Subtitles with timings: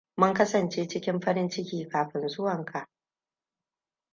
[0.19, 2.87] Mun kasance cikin farin ciki kafin zuwanka.